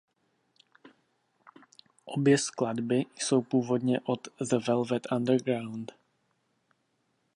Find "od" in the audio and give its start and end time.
4.05-4.27